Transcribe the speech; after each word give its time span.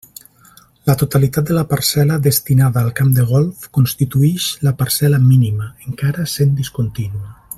La 0.89 0.93
totalitat 1.01 1.49
de 1.49 1.57
la 1.57 1.65
parcel·la 1.73 2.15
destinada 2.29 2.81
al 2.85 2.89
camp 3.01 3.13
de 3.19 3.27
golf 3.33 3.69
constituïx 3.79 4.49
la 4.69 4.75
parcel·la 4.83 5.21
mínima, 5.27 5.71
encara 5.93 6.27
sent 6.37 6.57
discontínua. 6.63 7.33